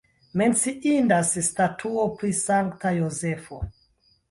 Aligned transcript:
Menciindas 0.41 1.33
statuo 1.49 2.07
pri 2.23 2.33
Sankta 2.41 2.97
Jozefo. 2.99 3.63